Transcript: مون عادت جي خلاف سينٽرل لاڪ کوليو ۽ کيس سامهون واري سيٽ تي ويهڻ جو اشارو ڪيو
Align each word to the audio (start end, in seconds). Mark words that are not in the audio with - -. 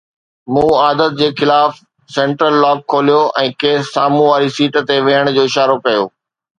مون 0.53 0.69
عادت 0.83 1.11
جي 1.19 1.27
خلاف 1.41 1.73
سينٽرل 2.15 2.57
لاڪ 2.65 2.83
کوليو 2.95 3.21
۽ 3.45 3.55
کيس 3.65 3.95
سامهون 4.01 4.29
واري 4.35 4.53
سيٽ 4.61 4.85
تي 4.91 5.03
ويهڻ 5.11 5.35
جو 5.41 5.49
اشارو 5.53 5.83
ڪيو 5.89 6.13